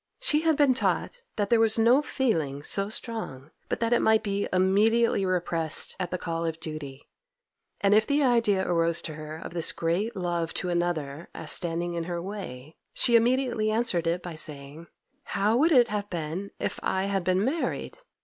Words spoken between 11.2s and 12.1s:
as standing in